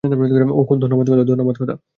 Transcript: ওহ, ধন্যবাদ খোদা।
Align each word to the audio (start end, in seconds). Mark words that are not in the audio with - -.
ওহ, 0.51 0.69
ধন্যবাদ 0.79 1.55
খোদা। 1.57 1.75